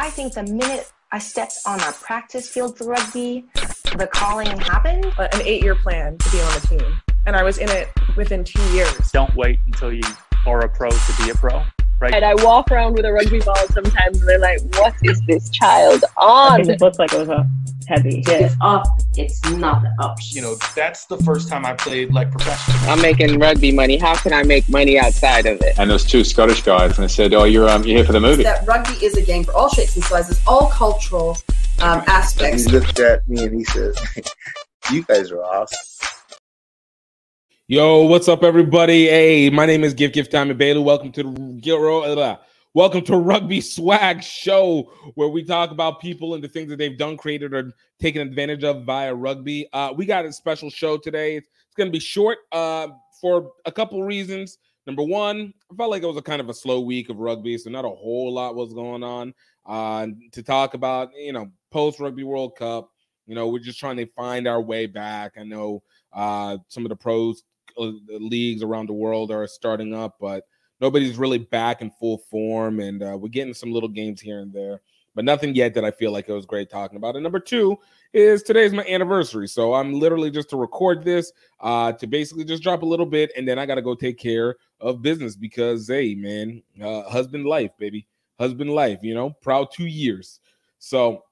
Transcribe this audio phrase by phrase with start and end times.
[0.00, 3.46] I think the minute I stepped on a practice field for rugby,
[3.96, 5.06] the calling happened.
[5.18, 7.00] Uh, an eight year plan to be on the team.
[7.26, 9.10] And I was in it within two years.
[9.10, 10.04] Don't wait until you
[10.46, 11.64] are a pro to be a pro.
[12.00, 12.14] Right.
[12.14, 15.50] And I walk around with a rugby ball sometimes and they're like, what is this
[15.50, 16.68] child on?
[16.68, 17.48] It looks like it was a
[17.88, 18.42] heavy hit.
[18.42, 18.86] It's up,
[19.16, 20.18] it's not up.
[20.30, 22.76] You know, that's the first time I played like professional.
[22.88, 23.96] I'm making rugby money.
[23.96, 25.78] How can I make money outside of it?
[25.78, 28.12] And there was two Scottish guys, and they said, "Oh, you're um, you're here for
[28.12, 31.36] the movie." That rugby is a game for all shapes and sizes, all cultural
[31.80, 32.64] um, aspects.
[32.64, 33.98] He looked at me and he says,
[34.92, 35.78] "You guys are awesome."
[37.70, 39.08] Yo, what's up, everybody?
[39.08, 40.80] Hey, my name is Gift Gift Time Bailey.
[40.80, 42.40] Welcome to the
[42.72, 46.96] Welcome to Rugby Swag Show, where we talk about people and the things that they've
[46.96, 49.68] done, created, or taken advantage of via rugby.
[49.74, 51.36] Uh, we got a special show today.
[51.36, 52.88] It's, it's going to be short uh,
[53.20, 54.56] for a couple reasons.
[54.86, 57.58] Number one, I felt like it was a kind of a slow week of rugby,
[57.58, 59.34] so not a whole lot was going on
[59.66, 61.10] uh, to talk about.
[61.14, 62.88] You know, post Rugby World Cup.
[63.26, 65.32] You know, we're just trying to find our way back.
[65.38, 65.82] I know
[66.14, 70.44] uh, some of the pros uh, leagues around the world are starting up, but
[70.80, 74.52] nobody's really back in full form, and uh, we're getting some little games here and
[74.52, 74.80] there,
[75.14, 77.16] but nothing yet that I feel like it was great talking about.
[77.16, 77.76] And number two
[78.12, 82.62] is today's my anniversary, so I'm literally just to record this uh, to basically just
[82.62, 85.88] drop a little bit, and then I got to go take care of business because
[85.88, 88.06] hey, man, uh, husband life, baby,
[88.38, 90.40] husband life, you know, proud two years.
[90.78, 91.24] So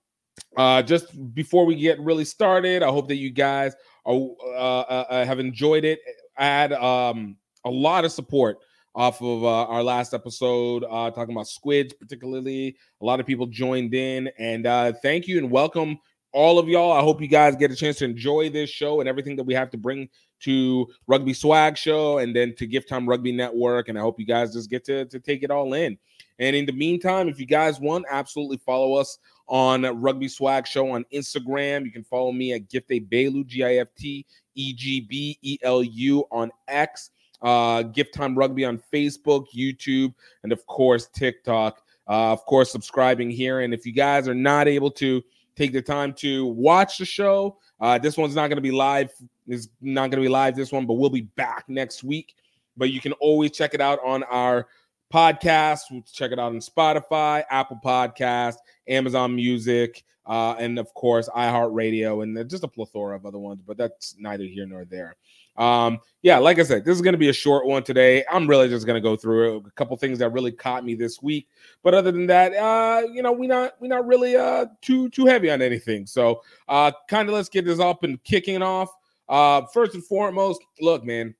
[0.57, 5.39] uh, just before we get really started, I hope that you guys uh, uh, have
[5.39, 6.01] enjoyed it.
[6.37, 8.59] I had um, a lot of support
[8.95, 12.77] off of uh, our last episode, uh, talking about squids, particularly.
[13.03, 15.99] A lot of people joined in, and uh, thank you and welcome
[16.33, 16.93] all of y'all.
[16.93, 19.55] I hope you guys get a chance to enjoy this show and everything that we
[19.55, 20.09] have to bring
[20.41, 23.89] to Rugby Swag Show and then to Gift Time Rugby Network.
[23.89, 25.99] And I hope you guys just get to, to take it all in.
[26.39, 30.91] And in the meantime, if you guys want, absolutely follow us on Rugby Swag Show
[30.91, 31.85] on Instagram.
[31.85, 35.59] You can follow me at Gift Egbelu, G I F T E G B E
[35.63, 37.11] L U on X,
[37.43, 40.13] uh, Gift Time Rugby on Facebook, YouTube,
[40.43, 41.83] and of course, TikTok.
[42.09, 43.61] Uh, of course, subscribing here.
[43.61, 45.25] And if you guys are not able to
[45.57, 49.13] take the time to watch the show, uh, this one's not going to be live.
[49.49, 52.35] Is not going to be live this one, but we'll be back next week.
[52.77, 54.67] But you can always check it out on our
[55.13, 55.83] podcast.
[55.91, 58.57] We'll check it out on Spotify, Apple Podcast,
[58.89, 63.63] Amazon Music, uh, and of course iHeartRadio, and just a plethora of other ones.
[63.65, 65.17] But that's neither here nor there.
[65.59, 68.25] Um, yeah, like I said, this is going to be a short one today.
[68.31, 71.23] I'm really just going to go through a couple things that really caught me this
[71.23, 71.49] week.
[71.83, 75.27] But other than that, uh, you know, we not we not really uh too too
[75.27, 76.07] heavy on anything.
[76.07, 78.91] So uh, kind of let's get this up and kicking off.
[79.29, 81.35] Uh, first and foremost, look, man,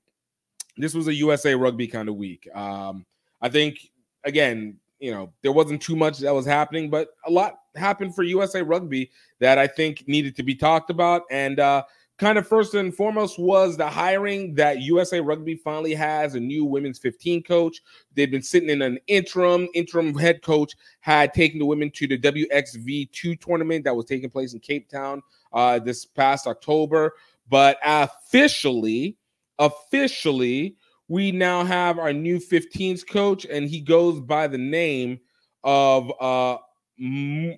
[0.77, 2.47] this was a USA Rugby kind of week.
[2.53, 3.05] Um,
[3.41, 3.91] I think
[4.23, 8.23] again, you know, there wasn't too much that was happening, but a lot happened for
[8.23, 11.23] USA Rugby that I think needed to be talked about.
[11.29, 11.83] And uh,
[12.17, 16.65] kind of first and foremost was the hiring that USA Rugby finally has a new
[16.65, 17.81] women's 15 coach.
[18.15, 19.67] They've been sitting in an interim.
[19.75, 24.53] Interim head coach had taken the women to the WXV2 tournament that was taking place
[24.53, 25.21] in Cape Town
[25.53, 27.13] uh, this past October.
[27.49, 29.15] But officially,
[29.59, 30.75] officially,
[31.07, 35.19] we now have our new 15s coach, and he goes by the name
[35.63, 36.57] of uh,
[36.99, 37.57] M-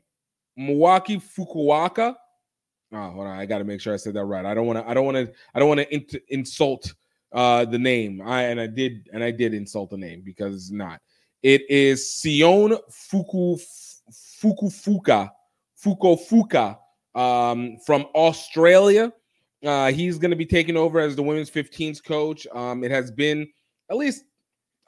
[0.57, 2.15] Mwaki Fukuoka.
[2.91, 3.39] Oh, hold on.
[3.39, 4.45] I got to make sure I said that right.
[4.45, 4.89] I don't want to.
[4.89, 5.31] I don't want to.
[5.53, 6.93] I don't want to insult
[7.31, 8.21] uh, the name.
[8.21, 11.01] I and I did and I did insult the name because it's not.
[11.43, 13.57] It is Sione Fuku
[14.11, 15.29] Fukofuka
[15.83, 16.77] Fukofuka
[17.15, 19.13] um, from Australia.
[19.63, 22.47] Uh, he's going to be taking over as the women's 15s coach.
[22.53, 23.47] Um, it has been
[23.89, 24.23] at least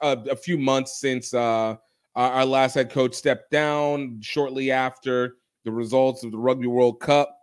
[0.00, 1.76] a, a few months since uh,
[2.14, 7.38] our last head coach stepped down shortly after the results of the Rugby World Cup,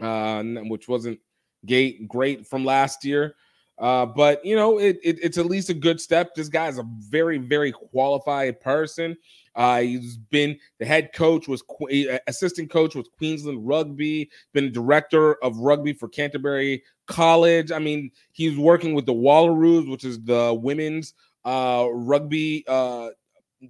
[0.00, 1.18] uh, which wasn't
[1.66, 3.34] great, great from last year.
[3.78, 6.34] Uh, but you know, it, it, it's at least a good step.
[6.34, 9.16] This guy is a very, very qualified person.
[9.54, 15.34] Uh, he's been the head coach, was uh, assistant coach with Queensland Rugby, been director
[15.44, 17.72] of rugby for Canterbury College.
[17.72, 21.14] I mean, he's working with the Wallaroos, which is the women's
[21.44, 23.10] uh, rugby uh,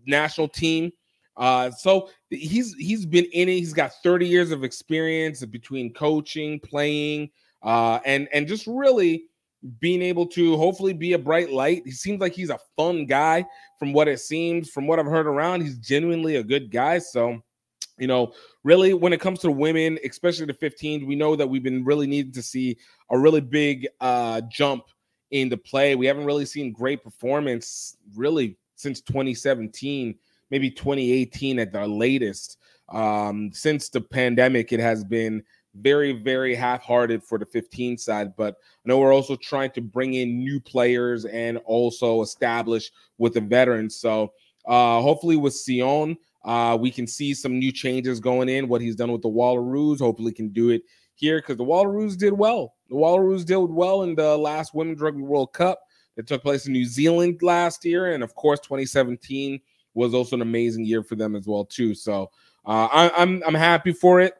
[0.06, 0.90] national team.
[1.38, 3.52] Uh, so he's he's been in it.
[3.52, 7.30] He's got 30 years of experience between coaching, playing,
[7.62, 9.24] uh, and and just really
[9.80, 11.82] being able to hopefully be a bright light.
[11.84, 13.44] He seems like he's a fun guy
[13.78, 15.62] from what it seems, from what I've heard around.
[15.62, 16.98] He's genuinely a good guy.
[16.98, 17.40] So,
[17.98, 18.32] you know,
[18.62, 22.06] really, when it comes to women, especially the 15s, we know that we've been really
[22.06, 22.76] needing to see
[23.10, 24.84] a really big uh, jump
[25.30, 25.94] in the play.
[25.94, 30.14] We haven't really seen great performance really since 2017,
[30.50, 32.58] maybe 2018 at the latest.
[32.88, 35.42] Um, since the pandemic, it has been
[35.74, 38.34] very, very half-hearted for the 15 side.
[38.36, 43.34] But I know we're also trying to bring in new players and also establish with
[43.34, 43.96] the veterans.
[43.96, 44.32] So
[44.66, 48.68] uh, hopefully with Sione, uh, we can see some new changes going in.
[48.68, 50.82] What he's done with the Wallaroos, hopefully can do it
[51.14, 52.74] here because the Wallaroos did well.
[52.88, 55.80] The Wallaroos did well in the last Women's Rugby World Cup
[56.16, 59.60] that took place in New Zealand last year, and of course, 2017
[59.98, 61.94] was also an amazing year for them as well too.
[61.94, 62.30] So
[62.66, 64.34] uh, I, I'm I'm happy for it.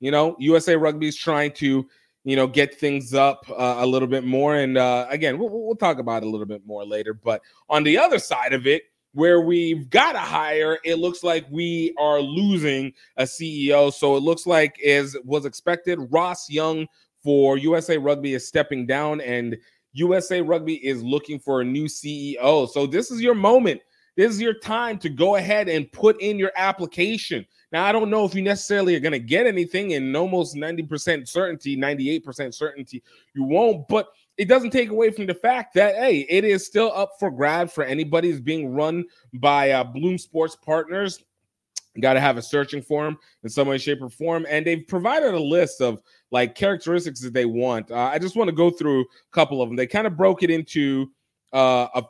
[0.00, 1.86] You know, USA Rugby is trying to
[2.24, 5.76] you know get things up uh, a little bit more, and uh, again, we'll, we'll
[5.76, 7.12] talk about it a little bit more later.
[7.14, 11.46] But on the other side of it, where we've got to hire, it looks like
[11.50, 13.92] we are losing a CEO.
[13.92, 16.86] So it looks like, as was expected, Ross Young
[17.22, 19.56] for USA Rugby is stepping down, and
[19.92, 22.68] USA Rugby is looking for a new CEO.
[22.68, 23.80] So this is your moment.
[24.20, 27.46] This is your time to go ahead and put in your application.
[27.72, 31.26] Now, I don't know if you necessarily are going to get anything in almost 90%
[31.26, 33.02] certainty, 98% certainty
[33.32, 36.92] you won't, but it doesn't take away from the fact that, hey, it is still
[36.94, 41.24] up for grabs for anybody who's being run by uh, Bloom Sports Partners.
[41.98, 44.44] Got to have a searching for them in some way, shape, or form.
[44.50, 47.90] And they've provided a list of like characteristics that they want.
[47.90, 49.76] Uh, I just want to go through a couple of them.
[49.76, 51.10] They kind of broke it into
[51.54, 52.02] uh, a,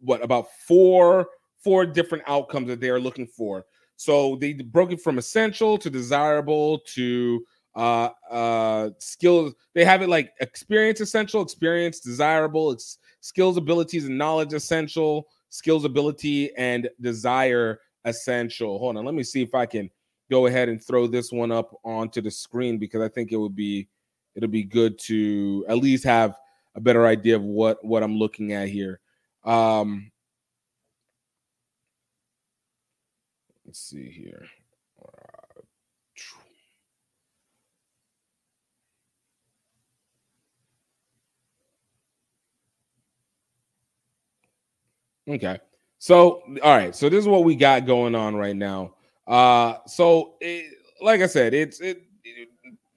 [0.00, 1.28] what about four
[1.62, 3.64] four different outcomes that they are looking for.
[3.96, 9.54] So they broke it from essential to desirable to uh uh skills.
[9.74, 15.84] They have it like experience essential, experience desirable, it's skills, abilities, and knowledge essential, skills,
[15.84, 18.78] ability, and desire essential.
[18.78, 19.90] Hold on, let me see if I can
[20.30, 23.56] go ahead and throw this one up onto the screen because I think it would
[23.56, 23.88] be
[24.34, 26.36] it'll be good to at least have
[26.74, 29.00] a better idea of what what I'm looking at here.
[29.48, 30.10] Um
[33.66, 34.46] let's see here.
[45.28, 45.58] Okay.
[45.98, 46.94] So, all right.
[46.94, 48.94] So this is what we got going on right now.
[49.26, 50.72] Uh, so it,
[51.02, 52.02] like I said, it's it,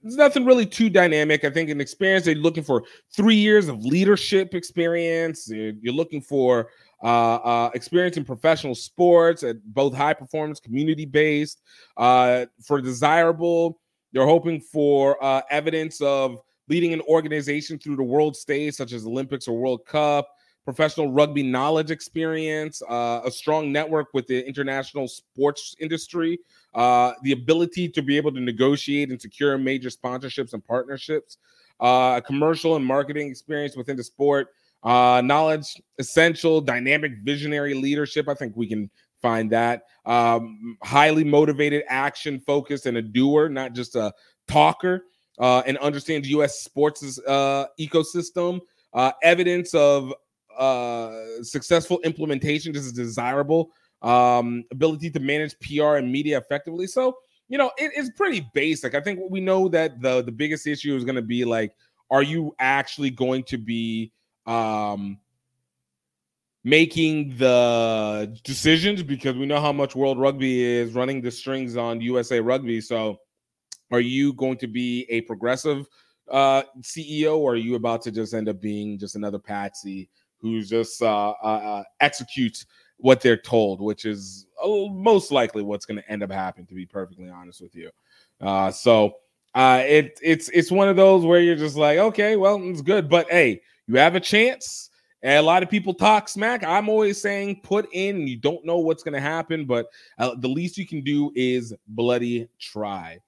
[0.03, 1.43] it's nothing really too dynamic.
[1.43, 2.83] I think an experience they're looking for
[3.15, 5.49] three years of leadership experience.
[5.49, 6.69] You're, you're looking for
[7.03, 11.61] uh, uh, experience in professional sports at both high performance, community based.
[11.97, 13.79] Uh, for desirable,
[14.13, 16.37] they're hoping for uh, evidence of
[16.67, 20.27] leading an organization through the world stage, such as Olympics or World Cup
[20.63, 26.39] professional rugby knowledge experience, uh, a strong network with the international sports industry,
[26.75, 31.37] uh, the ability to be able to negotiate and secure major sponsorships and partnerships,
[31.79, 34.49] uh, a commercial and marketing experience within the sport,
[34.83, 38.29] uh, knowledge, essential, dynamic, visionary leadership.
[38.29, 38.89] I think we can
[39.21, 39.83] find that.
[40.05, 44.13] Um, highly motivated, action focused, and a doer, not just a
[44.47, 45.05] talker,
[45.39, 46.61] uh, and understands U.S.
[46.61, 48.59] sports uh, ecosystem.
[49.23, 50.13] Evidence of
[50.57, 52.73] uh, successful implementation.
[52.73, 53.71] This is desirable.
[54.01, 56.87] Um, ability to manage PR and media effectively.
[56.87, 57.17] So,
[57.49, 58.95] you know, it is pretty basic.
[58.95, 61.75] I think we know that the the biggest issue is going to be like,
[62.09, 64.11] are you actually going to be
[64.47, 65.19] um
[66.63, 72.01] making the decisions because we know how much World Rugby is running the strings on
[72.01, 72.81] USA Rugby.
[72.81, 73.17] So,
[73.91, 75.87] are you going to be a progressive
[76.29, 80.09] uh, CEO, or are you about to just end up being just another patsy
[80.41, 82.65] who just uh, uh, uh, executes
[82.97, 86.67] what they're told, which is uh, most likely what's going to end up happening.
[86.67, 87.89] To be perfectly honest with you,
[88.41, 89.13] uh, so
[89.55, 93.09] uh, it it's it's one of those where you're just like, okay, well, it's good,
[93.09, 94.89] but hey, you have a chance.
[95.23, 96.63] And a lot of people talk smack.
[96.63, 98.27] I'm always saying put in.
[98.27, 99.85] You don't know what's going to happen, but
[100.17, 103.19] uh, the least you can do is bloody try.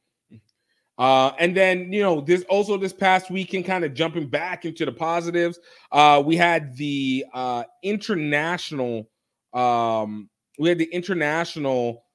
[0.98, 4.86] Uh, and then you know this also this past weekend, kind of jumping back into
[4.86, 5.60] the positives.
[5.92, 9.10] Uh, we had the uh, international,
[9.54, 12.06] um, we had the international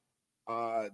[0.47, 0.85] uh,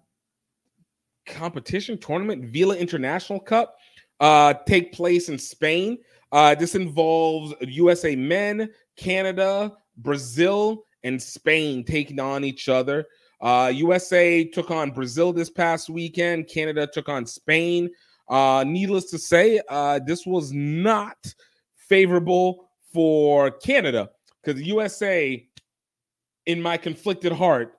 [1.27, 3.77] competition tournament, Vila International Cup,
[4.21, 5.99] uh, take place in Spain.
[6.33, 13.07] Uh, this involves USA men, Canada, Brazil, and Spain taking on each other.
[13.41, 16.49] Uh, USA took on Brazil this past weekend.
[16.49, 17.91] Canada took on Spain.
[18.29, 21.17] Uh, needless to say, uh, this was not
[21.77, 24.11] favorable for Canada
[24.43, 25.47] because USA,
[26.47, 27.79] in my conflicted heart,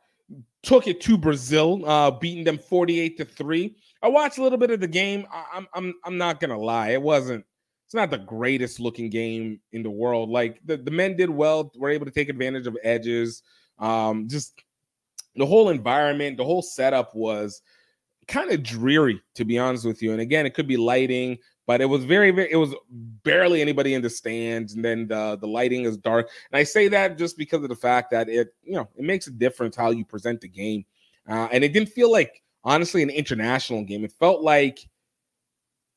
[0.61, 3.75] took it to Brazil, uh, beating them 48 to 3.
[4.01, 5.25] I watched a little bit of the game.
[5.31, 7.45] I, I'm I'm I'm not gonna lie, it wasn't
[7.85, 10.29] it's not the greatest looking game in the world.
[10.29, 13.43] Like the, the men did well, were able to take advantage of edges.
[13.77, 14.59] Um, just
[15.35, 17.61] the whole environment, the whole setup was
[18.27, 20.11] kind of dreary, to be honest with you.
[20.11, 21.37] And again, it could be lighting,
[21.67, 22.73] but it was very, very, it was
[23.23, 26.29] barely anybody in the stands, and then the the lighting is dark.
[26.51, 29.27] And I say that just because of the fact that it, you know, it makes
[29.27, 30.85] a difference how you present the game,
[31.27, 34.03] uh, and it didn't feel like honestly an international game.
[34.03, 34.79] It felt like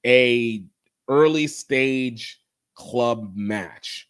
[0.06, 0.64] a
[1.08, 2.40] early stage
[2.74, 4.08] club match.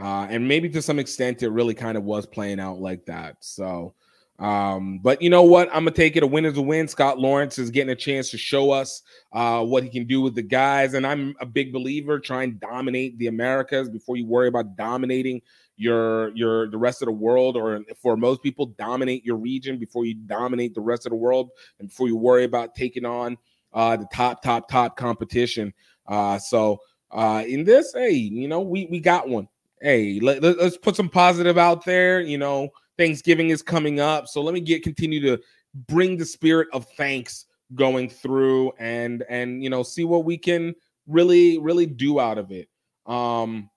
[0.00, 3.36] Uh, and maybe to some extent, it really kind of was playing out like that.
[3.40, 3.94] So,
[4.42, 5.68] um, but you know what?
[5.68, 6.24] I'm gonna take it.
[6.24, 6.88] A win is a win.
[6.88, 10.34] Scott Lawrence is getting a chance to show us uh, what he can do with
[10.34, 12.18] the guys, and I'm a big believer.
[12.18, 15.42] Try and dominate the Americas before you worry about dominating
[15.76, 20.04] your your the rest of the world, or for most people, dominate your region before
[20.06, 23.38] you dominate the rest of the world, and before you worry about taking on
[23.72, 25.72] uh, the top top top competition.
[26.08, 26.80] Uh, so
[27.12, 29.46] uh, in this, hey, you know, we we got one.
[29.80, 32.20] Hey, let, let, us put some positive out there.
[32.20, 35.42] You know, Thanksgiving is coming up, so let me get continue to
[35.88, 40.74] bring the spirit of thanks going through and and you know see what we can
[41.06, 42.68] really really do out of it.
[43.06, 43.70] Um,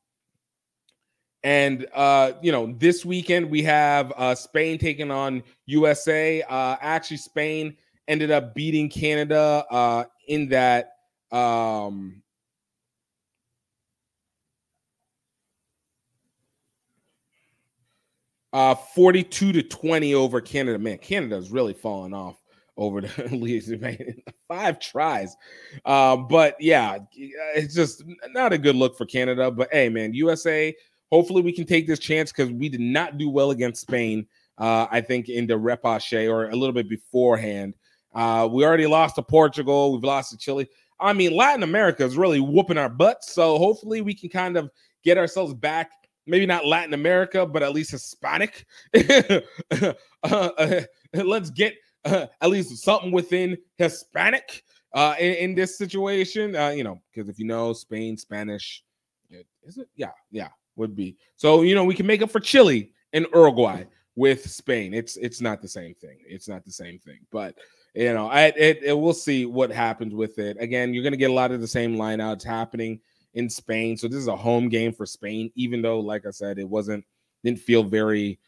[1.46, 6.42] and uh, you know, this weekend we have uh, Spain taking on USA.
[6.42, 10.94] Uh, actually, Spain ended up beating Canada uh, in that
[11.32, 12.24] um,
[18.56, 20.80] Uh, 42 to 20 over Canada.
[20.80, 22.42] Man, Canada's really falling off
[22.78, 23.70] over the leagues.
[24.48, 25.36] Five tries.
[25.84, 29.52] Uh, but yeah, it's just not a good look for Canada.
[29.52, 30.74] But hey, man, USA,
[31.12, 34.26] hopefully we can take this chance because we did not do well against Spain.
[34.58, 37.74] Uh, I think in the repechage or a little bit beforehand.
[38.14, 39.92] Uh, we already lost to Portugal.
[39.92, 40.70] We've lost to Chile.
[40.98, 43.34] I mean, Latin America is really whooping our butts.
[43.34, 44.72] So hopefully we can kind of
[45.04, 45.92] get ourselves back
[46.26, 48.66] maybe not Latin America, but at least Hispanic.
[48.96, 50.82] uh, uh,
[51.14, 54.64] let's get uh, at least something within Hispanic
[54.94, 56.56] uh, in, in, this situation.
[56.56, 58.84] Uh, you know, because if you know Spain, Spanish,
[59.64, 59.88] is it?
[59.96, 61.18] Yeah, yeah, would be.
[61.36, 63.84] So you know, we can make up for Chile and Uruguay
[64.16, 64.94] with Spain.
[64.94, 66.20] It's it's not the same thing.
[66.28, 67.56] It's not the same thing, but.
[67.98, 70.58] You know, I it, it we'll see what happens with it.
[70.60, 73.00] Again, you're going to get a lot of the same lineouts happening
[73.36, 73.98] in Spain.
[73.98, 77.06] So this is a home game for Spain, even though, like I said, it wasn't
[77.44, 78.40] didn't feel very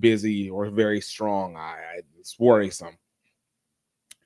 [0.00, 1.56] busy or very strong.
[1.56, 2.96] I, I it's worrisome.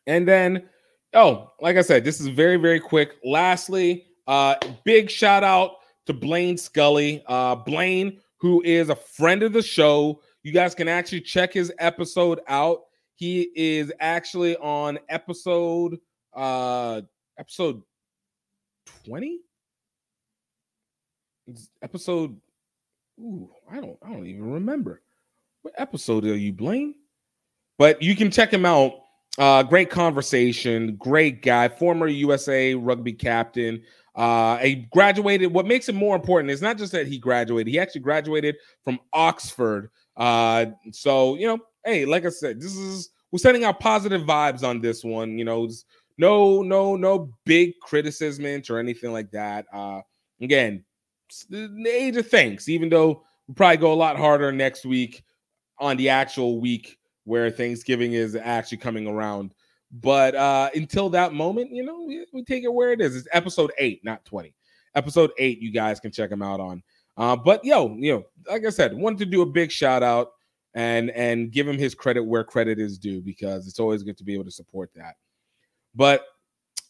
[0.06, 0.68] And then,
[1.14, 3.16] oh, like I said, this is very very quick.
[3.24, 5.76] Lastly, uh, big shout out
[6.06, 7.24] to Blaine Scully.
[7.26, 10.20] Uh, Blaine, who is a friend of the show.
[10.42, 12.82] You guys can actually check his episode out.
[13.14, 15.98] He is actually on episode
[16.34, 17.02] uh
[17.38, 17.82] episode
[19.04, 19.40] 20
[21.82, 22.36] episode.
[23.20, 25.02] Ooh, I don't, I don't even remember
[25.62, 26.94] what episode are you, Blaine?
[27.78, 28.92] But you can check him out.
[29.38, 33.82] Uh, great conversation, great guy, former USA rugby captain.
[34.14, 35.52] Uh, he graduated.
[35.52, 39.00] What makes it more important is not just that he graduated; he actually graduated from
[39.14, 39.90] Oxford.
[40.18, 44.62] Uh, so you know, hey, like I said, this is we're sending out positive vibes
[44.62, 45.38] on this one.
[45.38, 45.70] You know,
[46.18, 49.64] no, no, no big criticism or anything like that.
[49.72, 50.02] Uh,
[50.42, 50.84] again,
[51.86, 55.22] age of thanks, even though we'll probably go a lot harder next week
[55.78, 59.54] on the actual week where Thanksgiving is actually coming around.
[59.90, 63.14] But uh until that moment, you know, we, we take it where it is.
[63.14, 64.54] It's episode eight, not 20.
[64.94, 66.82] Episode eight, you guys can check them out on.
[67.16, 70.32] Uh, but yo, you know, like I said, wanted to do a big shout out
[70.74, 74.24] and and give him his credit where credit is due because it's always good to
[74.24, 75.16] be able to support that.
[75.94, 76.24] But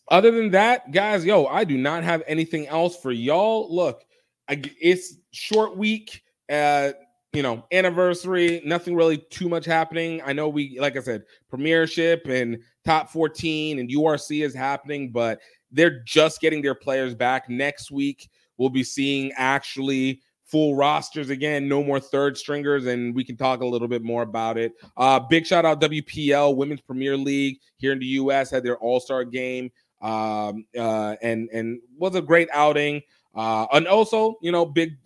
[0.08, 3.74] other than that, guys, yo, I do not have anything else for y'all.
[3.74, 4.04] Look,
[4.48, 6.22] it's short week.
[6.50, 6.92] Uh,
[7.32, 10.20] you know, anniversary, nothing really too much happening.
[10.24, 15.40] I know we, like I said, premiership and top 14 and URC is happening, but
[15.70, 17.48] they're just getting their players back.
[17.48, 23.24] Next week, we'll be seeing actually full rosters again, no more third stringers, and we
[23.24, 24.74] can talk a little bit more about it.
[24.98, 29.00] Uh, big shout out WPL, Women's Premier League here in the US, had their All
[29.00, 29.70] Star game,
[30.02, 33.00] um, uh, and and was a great outing.
[33.34, 34.96] Uh, and also, you know, big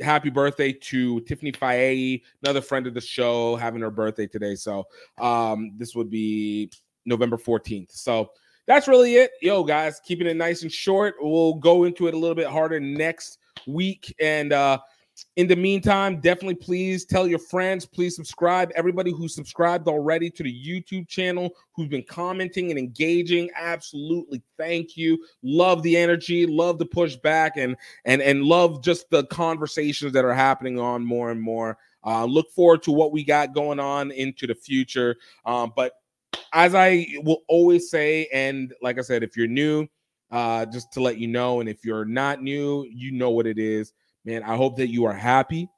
[0.00, 4.54] happy birthday to Tiffany Faaee, another friend of the show, having her birthday today.
[4.54, 4.84] So
[5.18, 6.70] um, this would be
[7.06, 7.92] November 14th.
[7.92, 8.30] So
[8.66, 9.30] that's really it.
[9.42, 11.14] Yo, guys, keeping it nice and short.
[11.20, 14.14] We'll go into it a little bit harder next week.
[14.20, 14.78] And uh
[15.36, 18.70] in the meantime, definitely please tell your friends, please subscribe.
[18.74, 24.96] Everybody who subscribed already to the YouTube channel, who's been commenting and engaging, absolutely thank
[24.96, 25.24] you.
[25.42, 30.34] Love the energy, love the pushback, and and and love just the conversations that are
[30.34, 31.78] happening on more and more.
[32.04, 35.16] Uh, look forward to what we got going on into the future.
[35.46, 35.92] Um, but
[36.52, 39.86] as I will always say, and like I said, if you're new,
[40.30, 43.58] uh, just to let you know, and if you're not new, you know what it
[43.58, 43.92] is,
[44.24, 44.42] man.
[44.42, 45.68] I hope that you are happy.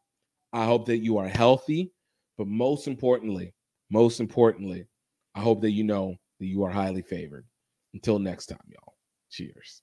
[0.53, 1.93] I hope that you are healthy,
[2.38, 3.55] but most importantly,
[3.91, 4.87] most importantly,
[5.35, 7.47] I hope that you know that you are highly favored.
[7.95, 8.95] Until next time, y'all.
[9.31, 9.83] Cheers.